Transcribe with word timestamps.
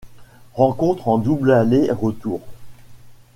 Rencontres 0.55 1.07
en 1.07 1.19
double 1.19 1.51
aller-retour. 1.51 2.41